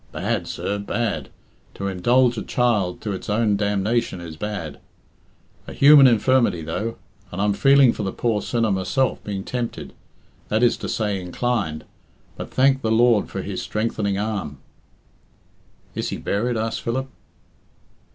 Bad, 0.11 0.47
sir, 0.47 0.79
bad! 0.79 1.29
To 1.75 1.85
indulge 1.87 2.35
a 2.35 2.41
child 2.41 3.01
to 3.01 3.11
its 3.11 3.29
own 3.29 3.55
damnation 3.55 4.19
is 4.19 4.35
bad. 4.35 4.79
A 5.67 5.73
human 5.73 6.07
infirmity, 6.07 6.63
though; 6.63 6.97
and 7.31 7.39
I'm 7.39 7.53
feeling 7.53 7.93
for 7.93 8.01
the 8.01 8.11
poor 8.11 8.41
sinner 8.41 8.71
myself 8.71 9.23
being 9.23 9.43
tempted 9.43 9.93
that 10.47 10.63
is 10.63 10.75
to 10.77 10.89
say 10.89 11.21
inclining 11.21 11.83
but 12.35 12.49
thank 12.49 12.81
the 12.81 12.89
Lord 12.91 13.29
for 13.29 13.43
his 13.43 13.61
strengthening 13.61 14.17
arm" 14.17 14.57
"Is 15.93 16.09
he 16.09 16.17
buried?" 16.17 16.57
asked 16.57 16.81
Philip. 16.81 17.07